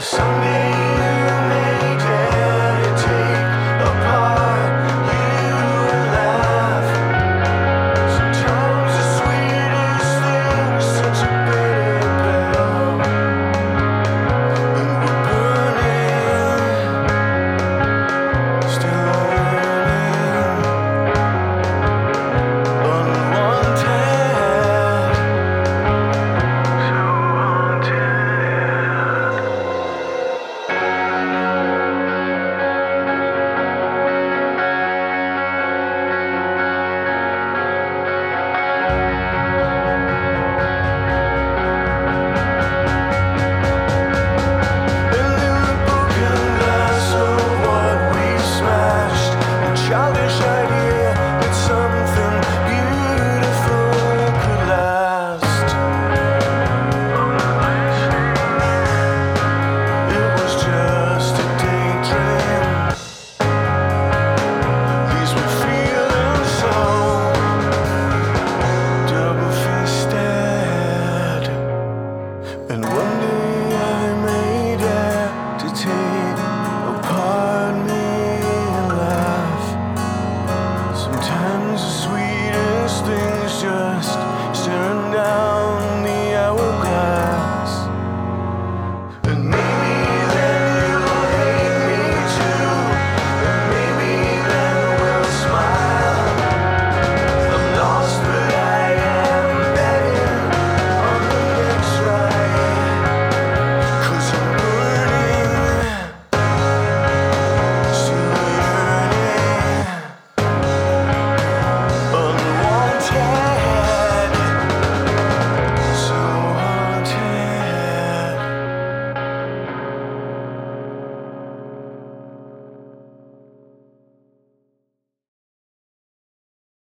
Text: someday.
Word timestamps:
someday. 0.00 0.89